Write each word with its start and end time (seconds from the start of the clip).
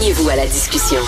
Joignez-vous 0.00 0.30
à 0.30 0.36
la 0.36 0.46
discussion. 0.46 1.00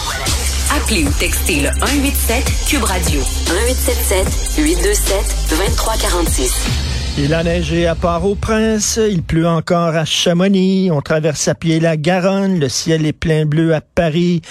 Appelez 0.76 1.04
ou 1.04 1.10
textez 1.18 1.60
le 1.60 1.68
187 1.80 2.44
Cube 2.68 2.84
Radio 2.84 3.20
1877 3.20 4.58
827 4.58 5.16
2346. 5.48 6.66
Il 7.16 7.32
a 7.32 7.42
neigé 7.42 7.86
à 7.86 7.94
Port-au-Prince, 7.94 9.00
il 9.10 9.22
pleut 9.22 9.48
encore 9.48 9.96
à 9.96 10.04
Chamonix, 10.04 10.90
on 10.90 11.00
traverse 11.00 11.48
à 11.48 11.54
pied 11.54 11.80
la 11.80 11.96
Garonne, 11.96 12.60
le 12.60 12.68
ciel 12.68 13.06
est 13.06 13.14
plein 13.14 13.46
bleu 13.46 13.74
à 13.74 13.80
Paris. 13.80 14.42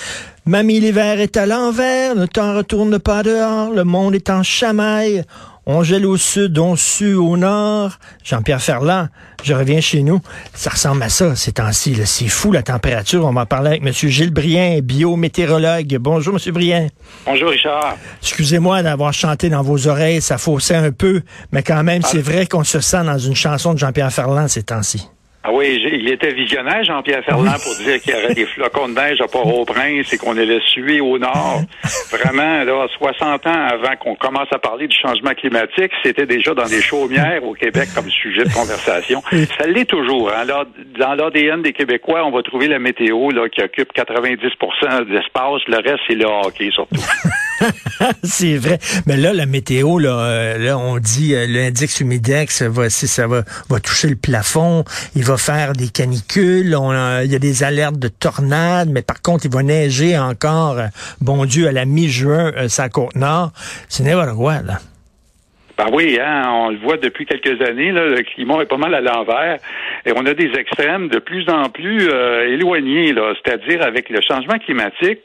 Mamie, 0.48 0.80
l'hiver 0.80 1.20
est 1.20 1.38
à 1.38 1.46
l'envers, 1.46 2.16
le 2.16 2.28
temps 2.28 2.56
retourne 2.56 2.98
pas 2.98 3.22
dehors, 3.22 3.70
le 3.70 3.84
monde 3.84 4.16
est 4.16 4.32
en 4.32 4.42
chamaille. 4.42 5.24
On 5.68 5.84
gèle 5.84 6.08
au 6.08 6.18
sud, 6.18 6.58
on 6.58 6.76
sue 6.76 7.14
au 7.14 7.38
nord. 7.38 8.00
Jean-Pierre 8.24 8.62
Ferland, 8.62 9.10
je 9.44 9.54
reviens 9.54 9.80
chez 9.80 10.02
nous. 10.02 10.20
Ça 10.54 10.72
ressemble 10.72 11.04
à 11.04 11.10
ça 11.10 11.36
ces 11.36 11.52
temps-ci. 11.52 11.96
C'est 12.06 12.28
fou 12.28 12.52
la 12.52 12.64
température. 12.64 13.26
On 13.26 13.32
va 13.32 13.42
en 13.42 13.46
parler 13.46 13.70
avec 13.70 13.86
M. 13.86 13.94
Gilles 13.94 14.34
Brien, 14.34 14.80
biométéorologue. 14.82 15.98
Bonjour, 16.00 16.36
M. 16.36 16.54
Brien. 16.54 16.88
Bonjour, 17.28 17.50
Richard. 17.50 17.96
Excusez-moi 18.24 18.82
d'avoir 18.82 19.14
chanté 19.14 19.50
dans 19.50 19.62
vos 19.62 19.88
oreilles, 19.88 20.22
ça 20.22 20.40
faussait 20.40 20.76
un 20.76 20.92
peu, 20.92 21.22
mais 21.52 21.62
quand 21.62 21.84
même, 21.84 22.02
c'est 22.02 22.22
vrai 22.22 22.48
qu'on 22.48 22.64
se 22.64 22.80
sent 22.80 23.04
dans 23.04 23.20
une 23.20 23.36
chanson 23.36 23.74
de 23.74 23.80
Jean-Pierre 23.80 24.12
Ferland 24.12 24.48
ces 24.48 24.64
temps-ci. 24.64 25.08
Ah 25.44 25.50
oui, 25.52 25.82
il 25.92 26.08
était 26.12 26.34
visionnaire, 26.34 26.84
Jean-Pierre 26.84 27.24
Ferland, 27.26 27.58
pour 27.64 27.76
dire 27.84 28.00
qu'il 28.00 28.14
y 28.14 28.16
aurait 28.16 28.36
des 28.36 28.46
flocons 28.46 28.90
de 28.90 28.94
neige 28.94 29.22
à 29.22 29.28
Port-au-Prince 29.28 30.14
et 30.14 30.18
qu'on 30.20 30.38
allait 30.38 30.60
suer 30.68 31.02
au 31.02 31.18
nord. 31.18 31.62
Vraiment, 32.12 32.64
là, 32.64 32.88
60 32.96 33.48
ans 33.48 33.68
avant 33.72 33.96
qu'on 34.00 34.14
commence 34.14 34.50
à 34.52 34.60
parler 34.60 34.88
du 34.88 34.96
changement 34.96 35.34
climatique, 35.34 35.92
c'était 36.04 36.28
déjà 36.28 36.54
dans 36.54 36.68
des 36.68 36.82
chaumières 36.82 37.44
au 37.44 37.54
Québec 37.54 37.90
comme 37.96 38.08
sujet 38.12 38.44
de 38.44 38.54
conversation. 38.54 39.24
Ça 39.58 39.66
l'est 39.66 39.86
toujours. 39.86 40.32
Hein. 40.32 40.46
Dans 41.00 41.16
l'ADN 41.16 41.64
des 41.64 41.74
Québécois, 41.74 42.24
on 42.24 42.32
va 42.32 42.44
trouver 42.44 42.68
la 42.68 42.78
météo 42.78 43.32
là, 43.32 43.50
qui 43.50 43.64
occupe 43.64 43.94
90 43.94 44.38
de 44.38 45.14
l'espace. 45.14 45.62
Le 45.68 45.78
reste, 45.78 46.04
c'est 46.08 46.16
le 46.16 46.26
hockey 46.26 46.70
surtout. 46.72 47.02
c'est 48.24 48.58
vrai. 48.58 48.80
Mais 49.06 49.18
là, 49.18 49.34
la 49.34 49.46
météo, 49.46 50.00
là, 50.00 50.20
euh, 50.20 50.58
là 50.58 50.78
on 50.78 50.98
dit 50.98 51.36
euh, 51.36 51.46
l'index 51.48 52.00
humidex, 52.00 52.64
va, 52.64 52.90
ça 52.90 53.28
va, 53.28 53.44
va 53.70 53.80
toucher 53.80 54.10
le 54.10 54.16
plafond, 54.16 54.84
il 55.16 55.24
va 55.24 55.38
faire 55.38 55.74
des 55.74 55.90
canicules, 55.90 56.76
on, 56.76 56.92
il 57.22 57.32
y 57.32 57.36
a 57.36 57.40
des 57.40 57.64
alertes 57.64 57.98
de 57.98 58.08
tornades, 58.08 58.90
mais 58.90 59.02
par 59.02 59.22
contre, 59.22 59.46
il 59.46 59.52
va 59.52 59.64
neiger 59.64 60.18
encore, 60.18 60.78
euh, 60.78 60.88
bon 61.20 61.46
Dieu, 61.46 61.68
à 61.68 61.72
la 61.72 61.86
mi-juin, 61.86 62.52
euh, 62.58 62.70
sa 62.70 62.90
côte 62.90 63.16
nord. 63.16 63.52
C'est 63.90 64.04
n'importe 64.04 64.36
quoi, 64.36 64.62
là. 64.62 64.80
Ben 65.82 65.88
oui, 65.94 66.20
hein, 66.22 66.44
on 66.54 66.70
le 66.70 66.78
voit 66.78 66.98
depuis 66.98 67.26
quelques 67.26 67.60
années, 67.68 67.92
le 67.92 68.22
climat 68.22 68.62
est 68.62 68.68
pas 68.68 68.78
mal 68.78 68.94
à 68.94 69.02
l'envers 69.02 69.58
et 70.06 70.12
on 70.16 70.24
a 70.28 70.36
des 70.36 70.52
extrêmes 70.56 71.08
de 71.08 71.18
plus 71.18 71.50
en 71.50 71.70
plus 71.70 72.08
euh, 72.08 72.54
éloignés, 72.54 73.14
là, 73.14 73.34
c'est-à-dire 73.34 73.82
avec 73.82 74.10
le 74.10 74.22
changement 74.22 74.60
climatique, 74.60 75.22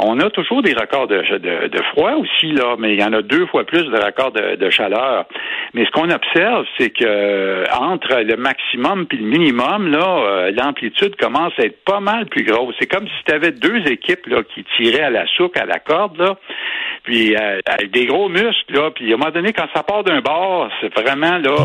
on 0.00 0.18
a 0.18 0.28
toujours 0.30 0.62
des 0.62 0.72
records 0.72 1.06
de, 1.06 1.38
de, 1.38 1.82
froid 1.92 2.14
aussi, 2.14 2.50
là, 2.50 2.74
mais 2.76 2.94
il 2.94 3.00
y 3.00 3.04
en 3.04 3.12
a 3.12 3.22
deux 3.22 3.46
fois 3.46 3.62
plus 3.62 3.84
de 3.84 4.04
records 4.04 4.32
de, 4.32 4.70
chaleur. 4.70 5.26
Mais 5.74 5.84
ce 5.84 5.90
qu'on 5.92 6.10
observe, 6.10 6.66
c'est 6.76 6.90
que 6.90 7.64
entre 7.78 8.20
le 8.20 8.36
maximum 8.36 9.06
et 9.12 9.16
le 9.16 9.26
minimum, 9.26 9.92
là, 9.92 10.24
euh, 10.24 10.50
l'amplitude 10.50 11.14
commence 11.16 11.52
à 11.58 11.66
être 11.66 11.84
pas 11.84 12.00
mal 12.00 12.26
plus 12.26 12.42
grosse. 12.42 12.74
C'est 12.80 12.90
comme 12.90 13.06
si 13.06 13.24
tu 13.26 13.32
avais 13.32 13.52
deux 13.52 13.86
équipes 13.86 14.26
là, 14.26 14.42
qui 14.42 14.64
tiraient 14.76 15.04
à 15.04 15.10
la 15.10 15.26
souque, 15.36 15.56
à 15.56 15.66
la 15.66 15.78
corde, 15.78 16.18
là, 16.18 16.36
puis 17.02 17.34
euh, 17.34 17.60
avec 17.66 17.90
des 17.90 18.06
gros 18.06 18.28
muscles, 18.28 18.74
là, 18.74 18.90
puis 18.90 19.10
à 19.10 19.14
un 19.14 19.18
moment 19.18 19.30
donné, 19.30 19.52
quand 19.52 19.66
ça 19.74 19.82
part 19.82 20.04
d'un 20.04 20.20
bord, 20.20 20.68
c'est 20.80 20.92
vraiment 20.94 21.38
là, 21.38 21.56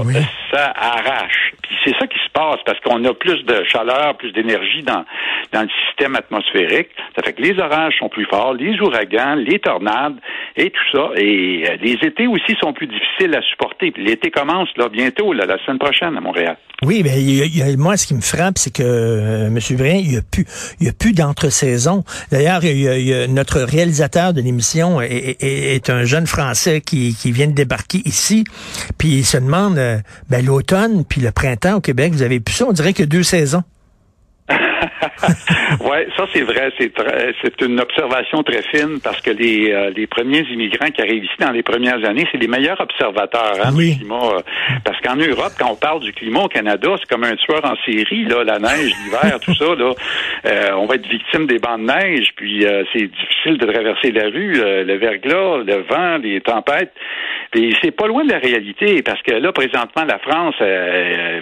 ça 0.52 0.74
arrache. 0.76 1.54
Puis 1.62 1.76
c'est 1.84 1.96
ça 1.98 2.08
qui 2.08 2.18
se 2.20 2.30
passe 2.32 2.60
parce 2.66 2.80
qu'on 2.82 3.04
a 3.06 3.14
plus 3.14 3.44
de 3.44 3.64
chaleur, 3.66 4.16
plus 4.18 4.32
d'énergie 4.32 4.84
dans, 4.84 5.06
dans 5.52 5.62
le 5.62 5.70
système 5.88 6.16
atmosphérique. 6.16 6.90
Ça 7.16 7.24
fait 7.24 7.34
que 7.34 7.42
les 7.42 7.60
orages 7.60 7.98
sont 7.98 8.10
plus 8.10 8.26
forts, 8.26 8.54
les 8.54 8.80
ouragans, 8.80 9.36
les 9.36 9.60
tornades 9.60 10.18
et 10.56 10.70
tout 10.70 10.98
ça. 10.98 11.10
Et 11.16 11.66
euh, 11.68 11.78
les 11.82 11.98
étés 12.02 12.28
aussi 12.28 12.56
sont 12.62 12.74
plus 12.74 12.88
difficiles 12.88 13.36
à 13.36 13.42
supporter. 13.42 13.94
L'été 13.98 14.32
commence 14.32 14.70
là 14.78 14.90
bientôt, 14.90 15.34
là, 15.34 15.46
la 15.46 15.58
semaine 15.66 15.80
prochaine 15.80 16.18
à 16.18 16.22
Montréal. 16.22 16.58
Oui, 16.86 17.02
mais 17.04 17.20
y 17.20 17.62
a, 17.64 17.78
moi, 17.78 17.98
ce 17.98 18.06
qui 18.06 18.14
me 18.14 18.22
frappe, 18.22 18.60
c'est 18.60 18.70
que 18.70 18.84
euh, 18.84 19.48
M. 19.48 19.60
Brien, 19.76 19.96
il 19.96 20.10
n'y 20.10 20.18
a 20.18 20.22
plus, 20.22 20.46
il 20.80 20.86
y 20.86 20.90
a 20.90 20.94
plus 20.94 21.14
d'entre-saison. 21.14 22.04
D'ailleurs, 22.32 22.62
notre 23.30 23.62
réalisateur 23.62 24.34
de 24.34 24.42
l'émission 24.42 25.02
est, 25.02 25.90
un 25.90 26.04
jeune 26.04 26.28
Français 26.28 26.82
qui, 26.82 27.16
qui 27.16 27.32
vient 27.32 27.48
de 27.48 27.54
débarquer 27.54 28.04
ici, 28.06 28.44
puis 29.00 29.18
il 29.18 29.26
se 29.26 29.38
demande, 29.38 29.80
euh, 29.80 29.98
ben, 30.30 30.46
l'automne 30.46 31.04
puis 31.06 31.22
le 31.22 31.32
printemps 31.32 31.76
au 31.76 31.82
Québec, 31.82 32.14
vous 32.14 32.22
avez 32.22 32.40
plus 32.40 32.54
ça, 32.54 32.66
on 32.68 32.74
dirait 32.74 32.94
que 32.94 33.04
deux 33.04 33.24
saisons. 33.24 33.64
ouais, 35.82 36.08
ça 36.16 36.26
c'est 36.34 36.42
vrai, 36.42 36.72
c'est 36.78 36.92
c'est 37.42 37.62
une 37.62 37.80
observation 37.80 38.44
très 38.44 38.62
fine 38.64 39.00
parce 39.04 39.22
que 39.22 39.32
les 39.32 39.72
euh, 39.72 39.92
les 39.96 40.08
premiers 40.08 40.42
immigrants 40.52 40.90
qui 40.90 41.02
arrivent 41.02 41.24
ici 41.24 41.36
dans 41.40 41.52
les 41.52 41.64
premières 41.64 42.04
années, 42.06 42.28
c'est 42.32 42.38
les 42.38 42.48
meilleurs 42.48 42.80
observateurs 42.80 43.58
hein, 43.64 43.72
du 43.72 43.98
climat. 43.98 44.16
Euh, 44.16 44.42
parce 44.84 45.00
qu'en 45.02 45.16
Europe, 45.16 45.54
quand 45.60 45.72
on 45.72 45.76
parle 45.76 46.02
du 46.02 46.14
climat 46.14 46.42
au 46.42 46.48
Canada, 46.48 46.96
c'est 47.00 47.10
comme 47.10 47.24
un 47.24 47.36
tueur 47.36 47.64
en 47.64 47.76
série 47.86 48.26
là, 48.26 48.44
la 48.44 48.60
neige, 48.60 48.94
l'hiver, 49.04 49.40
tout 49.42 49.56
ça 49.56 49.76
là. 49.76 49.92
Euh, 50.46 50.72
on 50.78 50.86
va 50.86 50.96
être 50.96 51.08
victime 51.08 51.48
des 51.48 51.60
bancs 51.60 51.80
de 51.80 51.86
neige, 51.86 52.30
puis 52.36 52.66
c'est 52.94 53.08
difficile 53.08 53.58
de 53.58 53.66
traverser 53.66 54.12
la 54.12 54.26
rue, 54.26 54.54
le 54.56 54.98
verglas, 54.98 55.58
le 55.66 55.84
vent, 55.90 56.18
les 56.18 56.42
tempêtes. 56.42 56.94
Et 57.54 57.72
c'est 57.82 57.92
pas 57.92 58.08
loin 58.08 58.26
de 58.26 58.32
la 58.32 58.40
réalité 58.40 59.02
parce 59.02 59.22
que 59.22 59.34
là, 59.34 59.52
présentement, 59.54 60.04
la 60.06 60.20
France, 60.20 60.56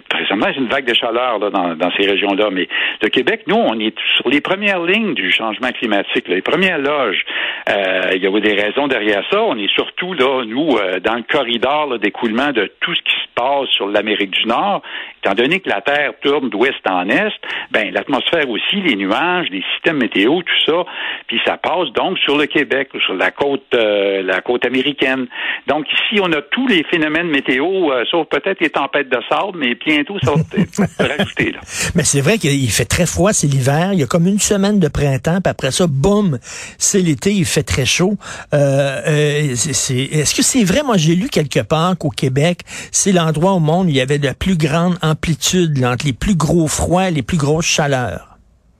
présentement, 0.09 0.47
c'est 0.53 0.59
une 0.59 0.67
vague 0.67 0.85
de 0.85 0.93
chaleur 0.93 1.39
là, 1.39 1.49
dans, 1.49 1.75
dans 1.75 1.91
ces 1.97 2.05
régions-là, 2.05 2.49
mais 2.51 2.67
le 3.01 3.09
Québec, 3.09 3.41
nous, 3.47 3.52
on 3.57 3.79
est 3.79 3.95
sur 4.15 4.29
les 4.29 4.41
premières 4.41 4.81
lignes 4.83 5.13
du 5.13 5.31
changement 5.31 5.71
climatique, 5.71 6.27
les 6.27 6.41
premières 6.41 6.77
loges. 6.77 7.23
Euh, 7.69 8.11
il 8.15 8.21
y 8.21 8.27
a 8.27 8.39
des 8.39 8.53
raisons 8.53 8.87
derrière 8.87 9.23
ça. 9.31 9.41
On 9.41 9.57
est 9.57 9.71
surtout 9.73 10.13
là, 10.13 10.43
nous, 10.45 10.77
euh, 10.77 10.99
dans 10.99 11.15
le 11.15 11.23
corridor 11.23 11.97
d'écoulement 11.99 12.51
de 12.51 12.71
tout 12.79 12.93
ce 12.93 13.01
qui 13.01 13.13
se 13.13 13.29
passe 13.35 13.69
sur 13.69 13.87
l'Amérique 13.87 14.31
du 14.31 14.45
Nord. 14.47 14.81
Étant 15.23 15.35
donné 15.35 15.59
que 15.59 15.69
la 15.69 15.81
Terre 15.81 16.11
tourne 16.21 16.49
d'ouest 16.49 16.79
en 16.89 17.07
est, 17.09 17.31
ben 17.71 17.91
l'atmosphère 17.93 18.49
aussi, 18.49 18.81
les 18.81 18.95
nuages, 18.95 19.47
les 19.49 19.63
systèmes 19.73 19.97
météo, 19.97 20.41
tout 20.41 20.65
ça, 20.65 20.83
puis 21.27 21.39
ça 21.45 21.57
passe 21.57 21.89
donc 21.95 22.17
sur 22.19 22.37
le 22.37 22.45
Québec, 22.45 22.89
sur 23.05 23.13
la 23.13 23.31
côte, 23.31 23.63
euh, 23.73 24.21
la 24.23 24.41
côte 24.41 24.65
américaine. 24.65 25.27
Donc 25.67 25.85
ici, 25.91 26.21
on 26.21 26.31
a 26.33 26.41
tous 26.41 26.67
les 26.67 26.83
phénomènes 26.83 27.27
météo, 27.27 27.89
sauf 28.11 28.27
peut-être 28.27 28.59
les 28.59 28.69
tempêtes 28.69 29.09
de 29.09 29.19
sable, 29.29 29.57
mais 29.57 29.75
bientôt 29.75 30.17
ça 30.21 30.31
va 30.31 31.07
là. 31.51 31.59
Mais 31.95 32.03
c'est 32.03 32.21
vrai 32.21 32.37
qu'il 32.37 32.69
fait 32.69 32.85
très 32.85 33.05
froid, 33.05 33.33
c'est 33.43 33.49
l'hiver. 33.49 33.91
Il 33.91 33.99
y 33.99 34.03
a 34.03 34.07
comme 34.07 34.25
une 34.25 34.39
semaine 34.39 34.79
de 34.79 34.87
printemps, 34.87 35.41
puis 35.41 35.51
après 35.51 35.71
ça, 35.71 35.85
boum, 35.87 36.39
c'est 36.77 37.01
l'été, 37.01 37.33
il 37.33 37.43
fait 37.43 37.63
très 37.63 37.85
chaud. 37.85 38.17
Euh, 38.53 39.01
euh, 39.05 39.51
est-ce 39.51 40.33
que 40.33 40.41
c'est 40.41 40.63
vrai? 40.63 40.81
Moi, 40.83 40.95
j'ai 40.95 41.15
lu 41.15 41.27
quelque 41.27 41.59
part 41.59 41.97
qu'au 41.97 42.09
Québec, 42.09 42.61
c'est 42.91 43.11
l'endroit 43.11 43.51
au 43.51 43.59
monde 43.59 43.87
où 43.87 43.89
il 43.89 43.97
y 43.97 44.01
avait 44.01 44.17
la 44.17 44.33
plus 44.33 44.55
grande 44.55 44.97
amplitude 45.01 45.83
entre 45.83 46.05
les 46.05 46.13
plus 46.13 46.35
gros 46.35 46.69
froids 46.69 47.09
et 47.09 47.11
les 47.11 47.21
plus 47.21 47.37
grosses 47.37 47.65
chaleurs. 47.65 48.32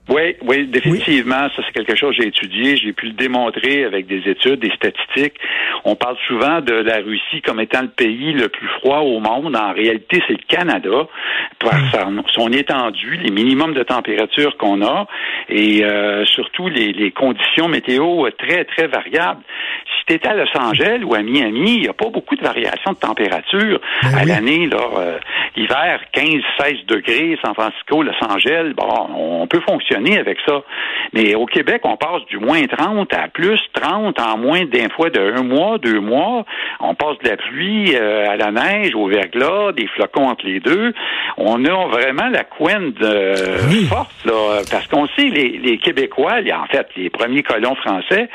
Oui, 0.08 0.36
oui, 0.42 0.66
définitivement. 0.66 1.48
Ça, 1.56 1.62
c'est 1.64 1.72
quelque 1.72 1.96
chose 1.96 2.14
que 2.16 2.22
j'ai 2.22 2.28
étudié. 2.28 2.76
J'ai 2.76 2.92
pu 2.92 3.06
le 3.06 3.12
démontrer 3.12 3.84
avec 3.84 4.06
des 4.06 4.28
études, 4.28 4.60
des 4.60 4.70
statistiques. 4.72 5.34
On 5.84 5.96
parle 5.96 6.16
souvent 6.26 6.60
de 6.60 6.74
la 6.74 6.98
Russie 6.98 7.40
comme 7.42 7.58
étant 7.58 7.82
le 7.82 7.88
pays 7.88 8.32
le 8.32 8.48
plus 8.48 8.68
froid 8.80 8.98
au 8.98 9.20
monde. 9.20 9.56
En 9.56 9.72
réalité, 9.72 10.22
c'est 10.26 10.34
le 10.34 10.46
Canada, 10.46 11.08
par 11.58 12.10
hmm. 12.10 12.22
son 12.26 12.52
étendue, 12.52 13.16
les 13.22 13.30
minimums 13.30 13.72
de 13.72 13.82
température 13.82 14.56
qu'on 14.58 14.84
a 14.84 15.06
et 15.48 15.84
euh, 15.84 16.24
surtout 16.26 16.68
les, 16.68 16.92
les 16.92 17.10
conditions 17.10 17.68
météo 17.68 18.28
très, 18.38 18.64
très 18.64 18.86
variables 18.86 19.40
tu 20.06 20.14
étais 20.14 20.28
à 20.28 20.34
Los 20.34 20.46
Angeles 20.58 21.00
ou 21.04 21.14
à 21.14 21.22
Miami, 21.22 21.74
il 21.76 21.80
n'y 21.82 21.88
a 21.88 21.92
pas 21.92 22.08
beaucoup 22.10 22.36
de 22.36 22.42
variations 22.42 22.92
de 22.92 22.96
température 22.98 23.80
Ben 24.02 24.14
à 24.14 24.22
oui. 24.22 24.28
l'année. 24.28 24.66
Là, 24.66 24.78
euh, 24.98 25.18
hiver, 25.56 26.00
15-16 26.14 26.86
degrés, 26.86 27.38
San 27.44 27.54
Francisco, 27.54 28.02
Los 28.02 28.12
Angeles, 28.28 28.72
bon, 28.76 28.88
on 29.16 29.46
peut 29.46 29.60
fonctionner 29.68 30.18
avec 30.18 30.38
ça. 30.46 30.62
Mais 31.12 31.34
au 31.34 31.46
Québec, 31.46 31.82
on 31.84 31.96
passe 31.96 32.24
du 32.28 32.38
moins 32.38 32.64
30 32.66 33.12
à 33.14 33.28
plus 33.28 33.60
30 33.72 34.18
en 34.20 34.36
moins 34.38 34.64
d'un 34.64 34.88
fois 34.94 35.10
de 35.10 35.20
un 35.20 35.42
mois, 35.42 35.78
deux 35.78 36.00
mois. 36.00 36.44
On 36.80 36.94
passe 36.94 37.18
de 37.22 37.28
la 37.28 37.36
pluie 37.36 37.94
euh, 37.94 38.28
à 38.30 38.36
la 38.36 38.50
neige, 38.50 38.94
au 38.94 39.06
verglas, 39.06 39.72
des 39.72 39.86
flocons 39.88 40.28
entre 40.28 40.46
les 40.46 40.60
deux. 40.60 40.92
On 41.36 41.64
a 41.64 41.86
vraiment 41.88 42.28
la 42.28 42.44
couenne 42.44 42.92
de 42.92 43.34
Oui. 43.68 43.84
forte, 43.86 44.12
là, 44.24 44.60
parce 44.70 44.86
qu'on 44.88 45.06
sait, 45.08 45.28
les, 45.28 45.58
les 45.58 45.78
Québécois, 45.78 46.34
en 46.52 46.66
fait, 46.66 46.86
les 46.96 47.10
premiers 47.10 47.42
colons 47.42 47.74
français, 47.76 48.28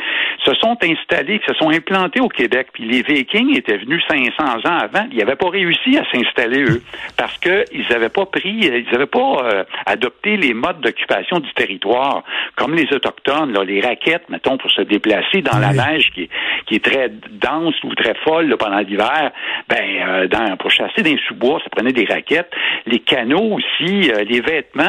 se 0.45 0.53
sont 0.55 0.77
installés, 0.83 1.41
se 1.47 1.53
sont 1.59 1.69
implantés 1.69 2.19
au 2.21 2.29
Québec. 2.29 2.67
Puis 2.73 2.85
les 2.85 3.01
Vikings 3.01 3.55
étaient 3.57 3.77
venus 3.77 4.01
500 4.09 4.31
ans 4.65 4.77
avant. 4.77 5.07
Ils 5.11 5.17
n'avaient 5.17 5.35
pas 5.35 5.49
réussi 5.49 5.97
à 5.97 6.03
s'installer, 6.11 6.63
eux, 6.63 6.81
parce 7.17 7.37
qu'ils 7.37 7.85
n'avaient 7.89 8.09
pas 8.09 8.25
pris, 8.25 8.49
ils 8.61 8.85
n'avaient 8.91 9.05
pas 9.05 9.43
euh, 9.43 9.63
adopté 9.85 10.37
les 10.37 10.53
modes 10.53 10.79
d'occupation 10.81 11.39
du 11.39 11.51
territoire, 11.53 12.23
comme 12.55 12.73
les 12.75 12.87
Autochtones, 12.93 13.53
là, 13.53 13.63
les 13.63 13.81
raquettes, 13.81 14.29
mettons, 14.29 14.57
pour 14.57 14.71
se 14.71 14.81
déplacer 14.81 15.41
dans 15.41 15.59
la 15.59 15.73
neige 15.73 16.09
qui 16.13 16.23
est, 16.23 16.29
qui 16.65 16.75
est 16.75 16.83
très 16.83 17.09
dense 17.31 17.75
ou 17.83 17.93
très 17.95 18.15
folle 18.23 18.47
là, 18.47 18.57
pendant 18.57 18.79
l'hiver. 18.79 19.31
Ben, 19.67 19.77
euh, 20.07 20.27
dans, 20.27 20.57
pour 20.57 20.71
chasser 20.71 21.01
des 21.01 21.19
sous-bois, 21.27 21.59
ça 21.63 21.69
prenait 21.69 21.93
des 21.93 22.05
raquettes. 22.05 22.51
Les 22.85 22.99
canaux 22.99 23.57
aussi, 23.57 24.11
euh, 24.11 24.23
les 24.23 24.41
vêtements, 24.41 24.85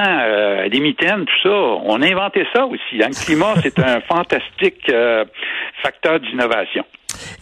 les 0.71 0.81
mitaines, 0.81 1.25
tout 1.25 1.49
ça. 1.49 1.55
On 1.85 2.01
a 2.03 2.07
inventé 2.07 2.47
ça 2.55 2.67
aussi. 2.67 3.03
hein. 3.03 3.09
Le 3.09 3.25
climat, 3.25 3.55
c'est 3.63 3.79
un 3.79 4.01
fantastique 4.09 4.91
facteur 5.83 6.21
d'innovation. 6.21 6.60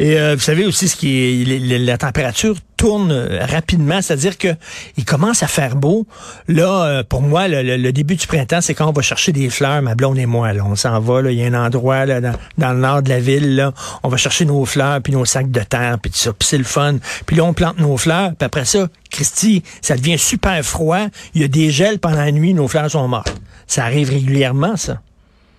Et 0.01 0.19
euh, 0.19 0.35
vous 0.35 0.41
savez 0.41 0.65
aussi 0.65 0.89
ce 0.89 0.97
qui 0.97 1.43
est 1.43 1.79
la 1.79 1.99
température 1.99 2.57
tourne 2.77 3.11
euh, 3.11 3.45
rapidement, 3.45 4.01
c'est-à-dire 4.01 4.39
que 4.39 4.49
il 4.97 5.05
commence 5.05 5.43
à 5.43 5.49
faire 5.49 5.75
beau. 5.75 6.07
Là, 6.47 6.85
euh, 6.85 7.03
pour 7.03 7.23
moi, 7.23 7.49
le, 7.49 7.91
début 7.91 8.15
du 8.15 8.27
printemps, 8.27 8.61
c'est 8.61 8.75
quand 8.75 8.89
on 8.89 8.93
va 8.93 9.03
chercher 9.03 9.33
des 9.33 9.51
fleurs, 9.51 9.83
ma 9.83 9.95
blonde 9.95 10.19
et 10.19 10.27
moi. 10.27 10.53
Là, 10.53 10.65
on 10.65 10.77
s'en 10.77 11.01
va. 11.01 11.23
Il 11.31 11.39
y 11.39 11.45
a 11.45 11.47
un 11.47 11.67
endroit 11.67 12.07
dans, 12.07 12.37
le 12.57 12.75
nord 12.75 13.03
de 13.03 13.09
la 13.09 13.19
ville. 13.19 13.71
On 14.03 14.09
va 14.09 14.17
chercher 14.17 14.45
nos 14.45 14.65
fleurs 14.65 15.03
puis 15.03 15.13
nos 15.13 15.25
sacs 15.25 15.51
de 15.51 15.61
terre 15.61 15.99
puis 16.01 16.13
tout 16.13 16.19
ça. 16.19 16.33
Puis 16.33 16.49
c'est 16.49 16.59
le 16.59 16.65
fun. 16.65 16.99
Puis 17.27 17.37
là, 17.37 17.45
on 17.45 17.53
plante 17.53 17.79
nos 17.79 17.97
fleurs. 17.97 18.31
Puis 18.39 18.47
après 18.47 18.65
ça, 18.65 18.89
Christy, 19.11 19.63
ça 19.83 19.97
devient 19.97 20.19
super 20.19 20.63
froid. 20.63 21.07
Il 21.35 21.43
y 21.43 21.45
a 21.45 21.49
des 21.49 21.71
gels 21.71 21.99
pendant 21.99 22.19
la 22.19 22.33
nuit. 22.33 22.55
Nos 22.55 22.69
fleurs 22.69 22.91
sont 22.91 23.09
mortes. 23.09 23.35
Ça 23.67 23.85
arrive 23.85 24.11
régulièrement, 24.11 24.77
ça. 24.77 25.01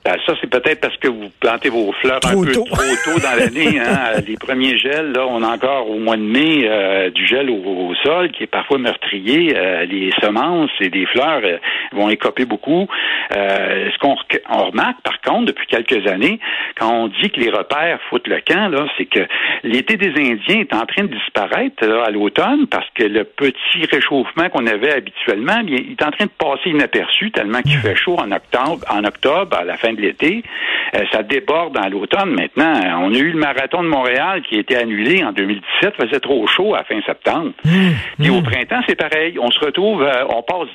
Ben, 0.09 0.17
ça, 0.25 0.33
c'est 0.41 0.49
peut-être 0.49 0.81
parce 0.81 0.97
que 0.97 1.07
vous 1.07 1.29
plantez 1.39 1.69
vos 1.69 1.91
fleurs 2.01 2.19
Trop 2.19 2.41
un 2.41 2.45
peu 2.45 2.51
tôt. 2.51 2.65
trop 2.65 2.95
tôt 3.05 3.19
dans 3.19 3.37
l'année. 3.37 3.79
Hein? 3.89 4.21
Les 4.27 4.35
premiers 4.35 4.77
gels, 4.77 5.11
là, 5.11 5.25
on 5.27 5.41
a 5.43 5.47
encore 5.47 5.89
au 5.89 5.99
mois 5.99 6.17
de 6.17 6.21
mai 6.23 6.63
euh, 6.65 7.09
du 7.11 7.25
gel 7.25 7.49
au, 7.49 7.55
au 7.55 7.95
sol 8.03 8.31
qui 8.31 8.43
est 8.43 8.47
parfois 8.47 8.77
meurtrier. 8.77 9.53
Euh, 9.55 9.85
les 9.85 10.11
semences 10.21 10.71
et 10.79 10.89
des 10.89 11.05
fleurs 11.05 11.41
euh, 11.43 11.57
vont 11.93 12.09
écoper 12.09 12.45
beaucoup. 12.45 12.87
Euh, 13.35 13.89
ce 13.91 13.97
qu'on 13.99 14.15
on 14.49 14.65
remarque, 14.65 15.01
par 15.01 15.21
contre, 15.21 15.45
depuis 15.45 15.67
quelques 15.67 16.07
années, 16.07 16.39
quand 16.77 16.91
on 16.91 17.07
dit 17.07 17.29
que 17.29 17.39
les 17.39 17.49
repères 17.49 17.99
foutent 18.09 18.27
le 18.27 18.41
camp, 18.41 18.69
là, 18.69 18.87
c'est 18.97 19.05
que 19.05 19.25
l'été 19.63 19.97
des 19.97 20.09
Indiens 20.09 20.61
est 20.61 20.73
en 20.73 20.85
train 20.85 21.03
de 21.03 21.13
disparaître 21.13 21.85
là, 21.85 22.03
à 22.05 22.09
l'automne 22.09 22.67
parce 22.67 22.87
que 22.95 23.03
le 23.03 23.23
petit 23.23 23.85
réchauffement 23.91 24.49
qu'on 24.49 24.65
avait 24.65 24.93
habituellement, 24.93 25.61
bien, 25.63 25.77
il 25.79 25.91
est 25.91 26.03
en 26.03 26.11
train 26.11 26.25
de 26.25 26.31
passer 26.37 26.69
inaperçu 26.69 27.31
tellement 27.31 27.61
qu'il 27.61 27.77
fait 27.77 27.95
chaud 27.95 28.17
en 28.19 28.31
octobre, 28.31 28.79
en 28.89 29.03
octobre 29.03 29.55
à 29.57 29.63
la 29.63 29.77
fin 29.77 29.93
de 29.99 30.05
l'été. 30.07 30.43
Euh, 30.95 31.03
ça 31.11 31.23
déborde 31.23 31.73
dans 31.75 31.87
l'automne 31.87 32.31
maintenant. 32.31 32.73
On 33.01 33.13
a 33.13 33.17
eu 33.17 33.31
le 33.31 33.39
marathon 33.39 33.83
de 33.83 33.87
Montréal 33.87 34.41
qui 34.41 34.55
a 34.55 34.59
été 34.59 34.75
annulé 34.75 35.23
en 35.23 35.31
2017, 35.31 35.95
faisait 36.01 36.19
trop 36.19 36.45
chaud 36.47 36.73
à 36.75 36.83
fin 36.83 36.99
septembre. 37.05 37.51
Puis 38.17 38.29
au 38.29 38.41
printemps, 38.41 38.81
c'est 38.87 38.95
pareil. 38.95 39.37
On 39.39 39.51
se 39.51 39.59
retrouve, 39.59 40.01
euh, 40.01 40.25
on 40.29 40.41
passe 40.41 40.69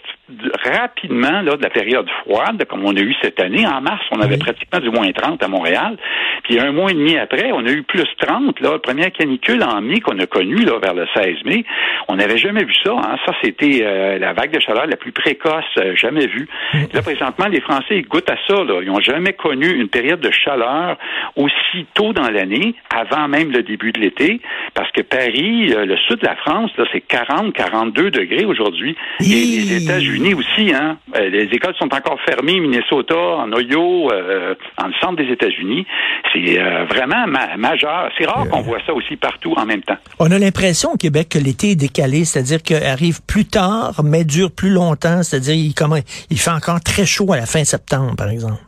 rapidement 0.64 1.42
là, 1.42 1.56
de 1.56 1.62
la 1.62 1.70
période 1.70 2.08
froide, 2.22 2.64
comme 2.64 2.84
on 2.84 2.96
a 2.96 3.00
eu 3.00 3.14
cette 3.22 3.40
année. 3.40 3.66
En 3.66 3.80
mars, 3.80 4.02
on 4.10 4.20
avait 4.20 4.38
pratiquement 4.38 4.80
du 4.80 4.90
moins 4.90 5.10
30 5.12 5.42
à 5.42 5.48
Montréal. 5.48 5.96
Puis 6.44 6.58
un 6.58 6.72
mois 6.72 6.90
et 6.90 6.94
demi 6.94 7.16
après, 7.18 7.52
on 7.52 7.64
a 7.66 7.70
eu 7.70 7.82
plus 7.82 8.06
30. 8.20 8.60
Là, 8.60 8.72
la 8.72 8.78
première 8.78 9.12
canicule 9.12 9.62
en 9.62 9.80
mai 9.80 10.00
qu'on 10.00 10.18
a 10.18 10.26
connue 10.26 10.64
là, 10.64 10.78
vers 10.82 10.94
le 10.94 11.06
16 11.14 11.44
mai, 11.44 11.64
on 12.08 12.16
n'avait 12.16 12.38
jamais 12.38 12.64
vu 12.64 12.74
ça. 12.84 12.92
Hein. 12.92 13.16
Ça, 13.26 13.32
c'était 13.42 13.80
euh, 13.82 14.18
la 14.18 14.32
vague 14.32 14.50
de 14.50 14.60
chaleur 14.60 14.86
la 14.86 14.96
plus 14.96 15.12
précoce 15.12 15.64
euh, 15.78 15.94
jamais 15.94 16.26
vue. 16.26 16.48
Là, 16.92 17.02
présentement, 17.02 17.46
les 17.46 17.60
Français 17.60 17.98
ils 17.98 18.06
goûtent 18.06 18.30
à 18.30 18.36
ça. 18.46 18.64
Là. 18.64 18.80
Ils 18.82 18.88
n'ont 18.88 19.00
jamais 19.00 19.13
connu 19.36 19.66
une 19.68 19.88
période 19.88 20.20
de 20.20 20.30
chaleur 20.30 20.96
aussi 21.36 21.86
tôt 21.94 22.12
dans 22.12 22.28
l'année, 22.30 22.74
avant 22.94 23.28
même 23.28 23.50
le 23.50 23.62
début 23.62 23.92
de 23.92 24.00
l'été, 24.00 24.40
parce 24.74 24.90
que 24.92 25.02
Paris, 25.02 25.68
le 25.68 25.96
sud 26.08 26.20
de 26.20 26.26
la 26.26 26.36
France, 26.36 26.70
là, 26.78 26.84
c'est 26.92 27.04
40-42 27.06 28.10
degrés 28.10 28.44
aujourd'hui. 28.44 28.96
Et 29.20 29.24
les 29.24 29.82
États-Unis 29.84 30.34
aussi, 30.34 30.72
hein. 30.72 30.98
Euh, 31.16 31.28
les 31.28 31.44
écoles 31.52 31.74
sont 31.78 31.92
encore 31.94 32.18
fermées, 32.26 32.60
Minnesota, 32.60 33.14
en 33.16 33.52
Ohio, 33.52 34.10
euh, 34.12 34.54
en 34.78 34.88
le 34.88 34.92
centre 35.00 35.16
des 35.16 35.30
États-Unis. 35.32 35.86
C'est 36.32 36.58
euh, 36.60 36.84
vraiment 36.84 37.26
ma- 37.26 37.56
majeur. 37.56 38.10
C'est 38.18 38.26
rare 38.26 38.48
qu'on 38.48 38.60
voit 38.62 38.78
ça 38.86 38.92
aussi 38.94 39.16
partout 39.16 39.54
en 39.56 39.64
même 39.66 39.82
temps. 39.82 39.96
On 40.18 40.30
a 40.30 40.38
l'impression 40.38 40.90
au 40.92 40.96
Québec 40.96 41.28
que 41.30 41.38
l'été 41.38 41.70
est 41.72 41.76
décalé, 41.76 42.24
c'est-à-dire 42.24 42.62
qu'il 42.62 42.76
arrive 42.76 43.20
plus 43.26 43.44
tard, 43.46 44.00
mais 44.04 44.24
dure 44.24 44.50
plus 44.50 44.70
longtemps, 44.70 45.22
c'est-à-dire 45.22 45.54
il, 45.54 45.74
comment, 45.74 45.96
il 46.30 46.38
fait 46.38 46.50
encore 46.50 46.80
très 46.80 47.06
chaud 47.06 47.32
à 47.32 47.36
la 47.36 47.46
fin 47.46 47.64
septembre, 47.64 48.14
par 48.16 48.28
exemple. 48.28 48.58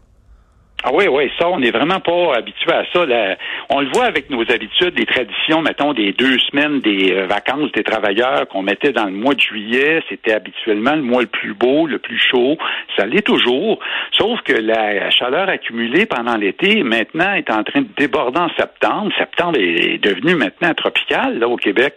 Ah 0.84 0.90
oui, 0.92 1.06
oui, 1.08 1.30
ça, 1.38 1.48
on 1.48 1.58
n'est 1.58 1.70
vraiment 1.70 2.00
pas 2.00 2.36
habitué 2.36 2.70
à 2.70 2.84
ça. 2.92 3.06
là. 3.06 3.36
on 3.70 3.80
le 3.80 3.88
voit 3.94 4.04
avec 4.04 4.28
nos 4.28 4.42
habitudes, 4.42 4.96
les 4.96 5.06
traditions, 5.06 5.62
mettons, 5.62 5.94
des 5.94 6.12
deux 6.12 6.38
semaines 6.38 6.80
des 6.80 7.12
euh, 7.12 7.26
vacances 7.26 7.72
des 7.72 7.82
travailleurs 7.82 8.46
qu'on 8.48 8.62
mettait 8.62 8.92
dans 8.92 9.06
le 9.06 9.12
mois 9.12 9.34
de 9.34 9.40
juillet. 9.40 10.02
C'était 10.08 10.34
habituellement 10.34 10.94
le 10.94 11.02
mois 11.02 11.22
le 11.22 11.28
plus 11.28 11.54
beau, 11.54 11.86
le 11.86 11.98
plus 11.98 12.18
chaud. 12.18 12.58
Ça 12.96 13.06
l'est 13.06 13.26
toujours. 13.26 13.78
Sauf 14.12 14.40
que 14.42 14.52
la 14.52 15.10
chaleur 15.10 15.48
accumulée 15.48 16.04
pendant 16.04 16.36
l'été, 16.36 16.82
maintenant, 16.82 17.32
est 17.32 17.50
en 17.50 17.64
train 17.64 17.80
de 17.80 17.88
déborder 17.96 18.40
en 18.40 18.50
septembre. 18.56 19.10
Septembre 19.18 19.58
est 19.58 19.98
devenu 19.98 20.34
maintenant 20.34 20.74
tropical, 20.74 21.38
là, 21.38 21.48
au 21.48 21.56
Québec. 21.56 21.94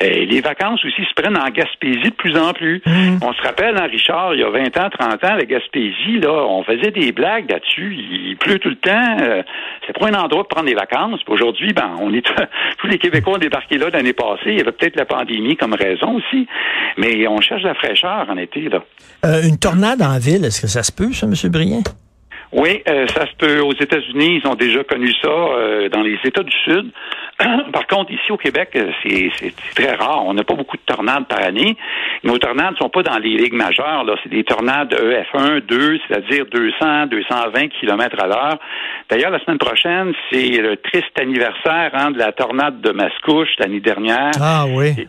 Et 0.00 0.24
les 0.24 0.40
vacances 0.40 0.82
aussi 0.84 1.02
se 1.04 1.14
prennent 1.20 1.36
en 1.36 1.50
Gaspésie 1.50 2.10
de 2.10 2.14
plus 2.14 2.36
en 2.38 2.52
plus. 2.52 2.80
On 3.22 3.32
se 3.32 3.42
rappelle, 3.42 3.76
hein, 3.76 3.88
Richard, 3.90 4.34
il 4.34 4.40
y 4.40 4.44
a 4.44 4.50
20 4.50 4.76
ans, 4.78 4.88
30 4.88 5.24
ans, 5.24 5.34
la 5.34 5.44
Gaspésie, 5.44 6.20
là, 6.22 6.44
on 6.46 6.62
faisait 6.62 6.90
des 6.90 7.12
blagues 7.12 7.50
là-dessus. 7.50 7.96
Il 8.22 8.36
pleut 8.36 8.58
tout 8.58 8.68
le 8.68 8.76
temps. 8.76 9.16
Euh, 9.20 9.42
c'est 9.86 9.98
pas 9.98 10.08
un 10.08 10.14
endroit 10.14 10.42
pour 10.44 10.48
prendre 10.48 10.68
des 10.68 10.74
vacances. 10.74 11.20
Aujourd'hui, 11.26 11.72
ben, 11.72 11.96
on 12.00 12.12
est 12.12 12.24
tous 12.78 12.86
les 12.86 12.98
Québécois 12.98 13.34
ont 13.34 13.38
débarqué 13.38 13.78
là 13.78 13.90
l'année 13.90 14.12
passée. 14.12 14.50
Il 14.50 14.58
y 14.58 14.60
avait 14.60 14.72
peut-être 14.72 14.96
la 14.96 15.04
pandémie 15.04 15.56
comme 15.56 15.74
raison 15.74 16.16
aussi. 16.16 16.46
Mais 16.96 17.26
on 17.28 17.40
cherche 17.40 17.62
la 17.62 17.74
fraîcheur 17.74 18.26
en 18.28 18.36
été, 18.36 18.68
là. 18.68 18.82
Euh, 19.24 19.42
une 19.42 19.58
tornade 19.58 20.02
en 20.02 20.18
ville, 20.18 20.44
est-ce 20.44 20.60
que 20.60 20.66
ça 20.66 20.82
se 20.82 20.92
peut, 20.92 21.12
ça, 21.12 21.26
M. 21.26 21.34
Brien? 21.50 21.82
Oui, 22.52 22.82
euh, 22.88 23.06
ça 23.08 23.26
se 23.26 23.36
peut. 23.38 23.60
Aux 23.60 23.72
États-Unis, 23.72 24.40
ils 24.42 24.48
ont 24.48 24.56
déjà 24.56 24.82
connu 24.82 25.12
ça 25.22 25.28
euh, 25.28 25.88
dans 25.88 26.02
les 26.02 26.18
États 26.24 26.42
du 26.42 26.56
Sud. 26.64 26.90
par 27.72 27.86
contre, 27.86 28.12
ici 28.12 28.30
au 28.32 28.36
Québec, 28.36 28.70
euh, 28.76 28.90
c'est 29.02 29.30
c'est- 29.38 29.54
c'est 29.58 29.82
très 29.82 29.94
rare. 29.96 30.24
On 30.26 30.34
n'a 30.34 30.44
pas 30.44 30.54
beaucoup 30.54 30.76
de 30.76 30.82
tornades 30.82 31.26
par 31.26 31.42
année. 31.42 31.76
Nos 32.24 32.38
tornades 32.38 32.76
sont 32.78 32.88
pas 32.90 33.02
dans 33.02 33.18
les 33.18 33.30
ligues 33.36 33.54
majeures. 33.54 34.04
Là, 34.04 34.14
c'est 34.22 34.28
des 34.30 34.44
tornades 34.44 34.92
EF1, 34.92 35.60
2, 35.60 35.98
c'est-à-dire 36.06 36.44
200, 36.46 37.06
220 37.06 37.68
km 37.68 38.16
à 38.22 38.26
l'heure. 38.26 38.58
D'ailleurs, 39.08 39.30
la 39.30 39.38
semaine 39.40 39.58
prochaine, 39.58 40.12
c'est 40.30 40.48
le 40.60 40.76
triste 40.76 41.18
anniversaire 41.20 41.90
hein, 41.94 42.10
de 42.10 42.18
la 42.18 42.32
tornade 42.32 42.80
de 42.80 42.90
Mascouche 42.90 43.48
l'année 43.58 43.80
dernière 43.80 44.30
Ah 44.40 44.64
oui. 44.68 45.06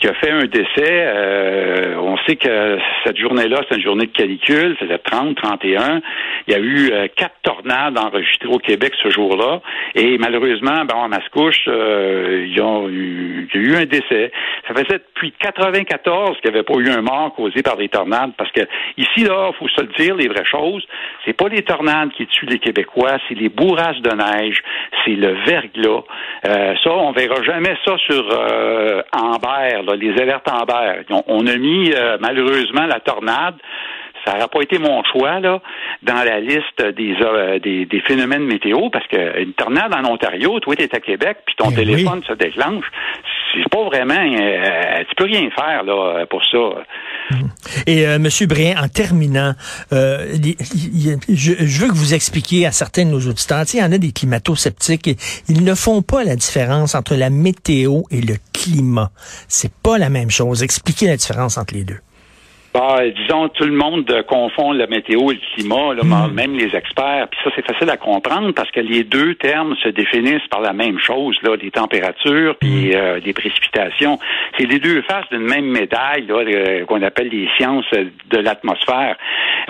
qui 0.00 0.08
a 0.08 0.14
fait 0.14 0.30
un 0.30 0.44
décès. 0.46 0.66
Euh, 0.90 1.96
on 1.98 2.16
sait 2.26 2.36
que 2.36 2.78
cette 3.04 3.18
journée-là, 3.18 3.60
c'est 3.68 3.76
une 3.76 3.82
journée 3.82 4.06
de 4.06 4.12
canicule, 4.12 4.76
c'était 4.80 4.98
30, 4.98 5.36
31. 5.36 6.00
Il 6.46 6.52
y 6.52 6.56
a 6.56 6.60
eu 6.60 6.90
euh, 6.92 7.06
quatre 7.14 7.36
tornades 7.42 7.98
enregistrées 7.98 8.48
au 8.48 8.58
Québec 8.58 8.92
ce 9.02 9.10
jour-là. 9.10 9.60
Et 9.94 10.18
malheureusement, 10.18 10.84
bon, 10.84 11.02
à 11.02 11.08
Mascouche, 11.08 11.65
euh, 11.68 12.88
eu, 12.88 13.48
il 13.54 13.60
y 13.60 13.64
a 13.64 13.68
eu 13.68 13.76
un 13.76 13.84
décès. 13.84 14.32
Ça 14.66 14.74
faisait 14.74 14.98
depuis 14.98 15.32
94 15.32 16.38
qu'il 16.40 16.50
n'y 16.50 16.56
avait 16.56 16.64
pas 16.64 16.74
eu 16.74 16.88
un 16.88 17.02
mort 17.02 17.34
causé 17.34 17.62
par 17.62 17.76
des 17.76 17.88
tornades. 17.88 18.32
Parce 18.36 18.50
que 18.52 18.62
ici, 18.96 19.24
là, 19.24 19.50
faut 19.58 19.68
se 19.68 19.80
le 19.80 19.88
dire, 19.98 20.16
les 20.16 20.28
vraies 20.28 20.44
choses, 20.44 20.86
c'est 21.24 21.32
pas 21.32 21.48
les 21.48 21.62
tornades 21.62 22.10
qui 22.12 22.26
tuent 22.26 22.46
les 22.46 22.58
Québécois, 22.58 23.18
c'est 23.28 23.34
les 23.34 23.48
bourrasques 23.48 24.00
de 24.00 24.14
neige, 24.14 24.62
c'est 25.04 25.12
le 25.12 25.34
verglas. 25.46 26.04
Euh, 26.46 26.74
ça, 26.82 26.90
on 26.90 27.12
verra 27.12 27.42
jamais 27.42 27.76
ça 27.84 27.96
sur 27.98 28.28
euh, 28.32 29.02
Amber, 29.12 29.82
là, 29.86 29.96
les 29.96 30.20
alertes 30.20 30.48
Amber. 30.50 31.02
On, 31.10 31.22
on 31.26 31.46
a 31.46 31.56
mis 31.56 31.92
euh, 31.92 32.18
malheureusement 32.20 32.86
la 32.86 33.00
tornade. 33.00 33.56
Ça 34.26 34.34
n'aurait 34.34 34.48
pas 34.48 34.62
été 34.62 34.78
mon 34.78 35.02
choix 35.04 35.40
là 35.40 35.60
dans 36.02 36.22
la 36.24 36.40
liste 36.40 36.82
des, 36.82 37.14
euh, 37.20 37.58
des, 37.58 37.86
des 37.86 38.00
phénomènes 38.00 38.44
météo 38.44 38.90
parce 38.90 39.06
que 39.06 39.40
une 39.40 39.52
tornade 39.52 39.92
en 39.94 40.04
Ontario, 40.10 40.58
toi 40.60 40.74
tu 40.76 40.82
es 40.82 40.94
à 40.94 41.00
Québec, 41.00 41.38
puis 41.46 41.54
ton 41.56 41.70
Eh 41.70 41.76
téléphone 41.76 42.22
se 42.26 42.32
déclenche. 42.32 42.84
c'est 43.54 43.68
pas 43.70 43.84
vraiment, 43.84 44.14
euh, 44.14 45.04
tu 45.08 45.14
peux 45.16 45.24
rien 45.24 45.48
faire 45.50 45.84
là 45.84 46.26
pour 46.26 46.44
ça. 46.44 46.58
Et 47.86 48.06
euh, 48.06 48.18
Monsieur 48.18 48.46
Brien, 48.46 48.74
en 48.82 48.88
terminant, 48.88 49.54
euh, 49.92 50.34
je, 51.28 51.80
veux 51.80 51.88
que 51.88 51.94
vous 51.94 52.14
expliquiez 52.14 52.66
à 52.66 52.72
certains 52.72 53.04
de 53.04 53.10
nos 53.10 53.20
auditeurs, 53.20 53.64
il 53.72 53.80
y 53.80 53.82
en 53.82 53.92
a 53.92 53.98
des 53.98 54.12
climato-sceptiques, 54.12 55.10
ils 55.48 55.64
ne 55.64 55.74
font 55.74 56.02
pas 56.02 56.24
la 56.24 56.36
différence 56.36 56.94
entre 56.94 57.14
la 57.14 57.30
météo 57.30 58.02
et 58.10 58.20
le 58.20 58.36
climat. 58.52 59.10
C'est 59.48 59.72
pas 59.82 59.98
la 59.98 60.08
même 60.08 60.30
chose. 60.30 60.62
Expliquez 60.62 61.06
la 61.06 61.16
différence 61.16 61.58
entre 61.58 61.74
les 61.74 61.84
deux. 61.84 61.98
Bah, 62.76 62.98
disons, 63.08 63.48
tout 63.48 63.64
le 63.64 63.72
monde 63.72 64.04
confond 64.28 64.72
la 64.72 64.86
météo 64.86 65.30
et 65.30 65.34
le 65.36 65.40
climat, 65.54 65.94
hmm. 65.94 66.34
même 66.34 66.52
les 66.52 66.76
experts. 66.76 67.26
Puis 67.30 67.40
ça, 67.42 67.50
c'est 67.56 67.66
facile 67.66 67.88
à 67.88 67.96
comprendre 67.96 68.52
parce 68.52 68.70
que 68.70 68.80
les 68.80 69.02
deux 69.02 69.34
termes 69.36 69.74
se 69.82 69.88
définissent 69.88 70.46
par 70.50 70.60
la 70.60 70.74
même 70.74 70.98
chose, 70.98 71.38
là, 71.42 71.56
les 71.56 71.70
températures 71.70 72.54
puis 72.60 72.90
hmm. 72.90 72.94
euh, 72.94 73.18
les 73.24 73.32
précipitations. 73.32 74.18
C'est 74.58 74.66
les 74.66 74.78
deux 74.78 75.00
faces 75.08 75.24
d'une 75.30 75.46
même 75.46 75.64
médaille, 75.64 76.26
là, 76.26 76.84
qu'on 76.84 77.00
appelle 77.00 77.30
les 77.30 77.48
sciences 77.56 77.90
de 77.92 78.38
l'atmosphère. 78.38 79.16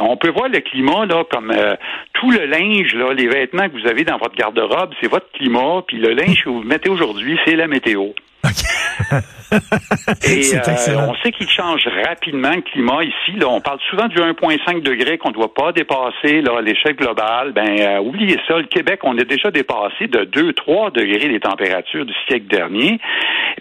On 0.01 0.17
peut 0.17 0.31
voir 0.31 0.49
le 0.49 0.59
climat 0.59 1.07
là 1.07 1.23
comme 1.31 1.53
euh, 1.53 1.77
tout 2.13 2.33
le 2.33 2.45
linge, 2.47 2.93
là, 2.95 3.13
les 3.13 3.29
vêtements 3.29 3.69
que 3.69 3.81
vous 3.81 3.87
avez 3.87 4.03
dans 4.03 4.19
votre 4.19 4.35
garde-robe, 4.35 4.91
c'est 5.01 5.09
votre 5.09 5.31
climat. 5.31 5.85
Puis 5.87 5.99
le 5.99 6.13
linge 6.13 6.43
que 6.43 6.49
vous 6.49 6.65
mettez 6.65 6.91
aujourd'hui, 6.91 7.39
c'est 7.45 7.55
la 7.55 7.69
météo. 7.69 8.09
Et 10.25 10.55
euh, 10.55 11.09
on 11.09 11.15
sait 11.17 11.33
qu'il 11.33 11.49
change 11.49 11.87
rapidement 12.07 12.53
le 12.55 12.63
climat 12.63 13.03
ici. 13.05 13.39
Là, 13.39 13.49
on 13.49 13.61
parle 13.61 13.79
souvent 13.91 14.07
du 14.07 14.17
1,5 14.17 14.83
degré 14.83 15.19
qu'on 15.19 15.31
ne 15.31 15.35
doit 15.35 15.53
pas 15.53 15.73
dépasser 15.73 16.41
là, 16.43 16.59
à 16.59 16.63
l'échelle 16.63 16.97
globale. 16.97 17.53
Ben, 17.53 17.79
euh, 17.81 17.99
oubliez 18.01 18.39
ça. 18.49 18.59
Le 18.59 18.67
Québec, 18.67 19.01
on 19.03 19.17
a 19.19 19.25
déjà 19.25 19.51
dépassé 19.51 20.07
de 20.07 20.25
2-3 20.25 20.93
degrés 20.93 21.29
les 21.29 21.41
températures 21.41 22.05
du 22.05 22.15
siècle 22.27 22.47
dernier. 22.47 23.01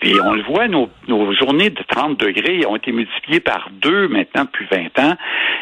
Et 0.02 0.14
on 0.22 0.34
le 0.34 0.44
voit, 0.44 0.68
nos, 0.68 0.90
nos 1.08 1.34
journées 1.34 1.70
de 1.70 1.82
30 1.88 2.20
degrés 2.20 2.66
ont 2.66 2.76
été 2.76 2.92
multipliées 2.92 3.40
par 3.40 3.70
deux 3.72 4.08
maintenant 4.08 4.44
depuis 4.44 4.66
20 4.70 5.04
ans. 5.04 5.16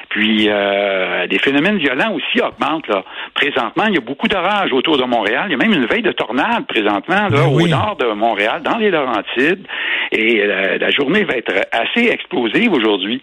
Puis 0.10 0.48
euh, 0.50 1.25
les 1.28 1.40
phénomènes 1.40 1.78
violents 1.78 2.13
aussi 2.13 2.42
augmentent. 2.42 2.88
Là. 2.88 3.04
Présentement, 3.34 3.86
il 3.88 3.96
y 3.96 3.98
a 3.98 4.02
beaucoup 4.02 4.28
d'orages 4.28 4.74
autour 4.74 4.98
de 4.98 5.04
Montréal. 5.04 5.46
Il 5.48 5.52
y 5.52 5.56
a 5.56 5.58
même 5.58 5.74
une 5.74 5.86
veille 5.86 6.02
de 6.02 6.12
tornade 6.12 6.66
présentement 6.68 7.28
là, 7.30 7.30
ben 7.30 7.48
au 7.48 7.68
nord 7.68 7.98
de 8.00 8.08
Montréal, 8.13 8.62
dans 8.63 8.78
les 8.78 8.92
Laurentides. 8.92 9.66
Et 10.15 10.46
la, 10.46 10.91
journée 10.91 11.24
va 11.24 11.38
être 11.38 11.53
assez 11.72 12.08
explosive 12.08 12.72
aujourd'hui. 12.72 13.22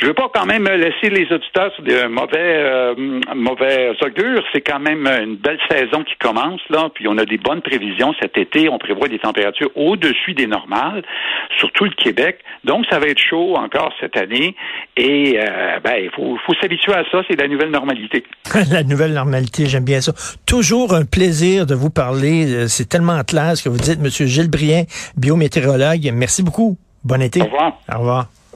Je 0.00 0.06
veux 0.06 0.14
pas 0.14 0.30
quand 0.32 0.46
même 0.46 0.64
laisser 0.64 1.10
les 1.10 1.30
auditeurs 1.30 1.70
sur 1.74 1.84
des 1.84 2.08
mauvais 2.08 2.38
euh, 2.38 2.94
mauvais 3.34 3.90
augures. 4.00 4.42
C'est 4.52 4.62
quand 4.62 4.80
même 4.80 5.06
une 5.06 5.36
belle 5.36 5.58
saison 5.70 6.02
qui 6.02 6.14
commence 6.18 6.62
là. 6.70 6.88
Puis 6.94 7.06
on 7.08 7.18
a 7.18 7.26
des 7.26 7.36
bonnes 7.36 7.60
prévisions 7.60 8.14
cet 8.22 8.38
été. 8.38 8.70
On 8.70 8.78
prévoit 8.78 9.08
des 9.08 9.18
températures 9.18 9.70
au-dessus 9.74 10.32
des 10.32 10.46
normales, 10.46 11.02
surtout 11.58 11.84
le 11.84 11.90
Québec. 11.90 12.38
Donc 12.64 12.86
ça 12.88 12.98
va 12.98 13.08
être 13.08 13.18
chaud 13.20 13.56
encore 13.56 13.92
cette 14.00 14.16
année. 14.16 14.56
Et 14.96 15.38
euh, 15.38 15.78
ben 15.84 15.96
il 16.02 16.10
faut, 16.10 16.38
s'habituer 16.58 16.94
à 16.94 17.04
ça. 17.12 17.22
C'est 17.28 17.38
la 17.38 17.48
nouvelle 17.48 17.70
normalité. 17.70 18.24
la 18.70 18.82
nouvelle 18.82 19.12
normalité, 19.12 19.66
j'aime 19.66 19.84
bien 19.84 20.00
ça. 20.00 20.12
Toujours 20.46 20.94
un 20.94 21.04
plaisir 21.04 21.66
de 21.66 21.74
vous 21.74 21.90
parler. 21.90 22.50
Euh, 22.50 22.66
c'est 22.66 22.88
tellement 22.88 23.22
clair 23.24 23.52
que 23.62 23.68
vous 23.68 23.78
dites, 23.78 24.00
Monsieur 24.00 24.26
Gilles 24.26 24.50
Brien, 24.50 24.84
biométéorologue. 25.16 26.10
Merci 26.30 26.44
beaucoup. 26.44 26.78
Bon 27.02 27.20
été. 27.20 27.42
Au 27.42 27.46
revoir. 27.46 27.72
Au 27.92 27.98
revoir. 27.98 28.28